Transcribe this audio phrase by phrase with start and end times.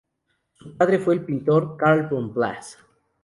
[0.55, 2.75] Su padre fue el pintor Karl von Blass.